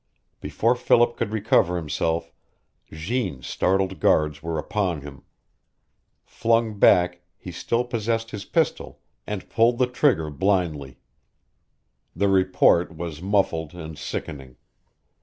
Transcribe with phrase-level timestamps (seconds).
[0.39, 2.31] Before Philip could recover himself
[2.91, 5.21] Jeanne's startled guards were upon him.
[6.25, 10.97] Flung back, he still possessed his pistol, and pulled the trigger blindly.
[12.15, 14.55] The report was muffled and sickening.